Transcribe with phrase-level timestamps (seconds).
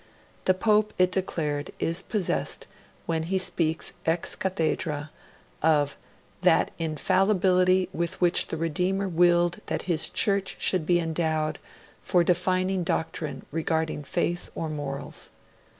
[0.45, 2.65] The Pope, it declared, is possessed,
[3.05, 5.11] when he speaks ex cathedra,
[5.61, 5.95] of
[6.41, 11.59] 'that infallibility with which the Redeemer willed that His Church should be endowed
[12.01, 15.29] for defining doctrine regarding faith or morals'.